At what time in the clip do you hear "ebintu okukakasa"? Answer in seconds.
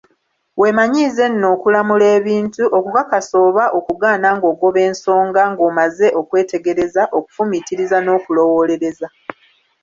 2.17-3.35